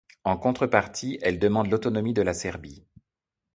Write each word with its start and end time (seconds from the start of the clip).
En 0.23 0.35
contrepartie, 0.35 1.19
elle 1.21 1.37
demande 1.37 1.69
l'autonomie 1.69 2.15
de 2.15 2.23
la 2.23 2.33
Serbie. 2.33 2.87